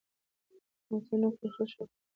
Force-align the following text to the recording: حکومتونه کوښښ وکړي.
حکومتونه 0.77 1.27
کوښښ 1.37 1.69
وکړي. 1.79 1.99